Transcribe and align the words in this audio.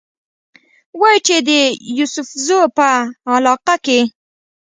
وايي 0.99 1.19
چې 1.27 1.35
د 1.47 1.49
يوسفزو 1.97 2.59
پۀ 2.75 2.89
علاقه 3.33 3.75
کښې 3.85 3.99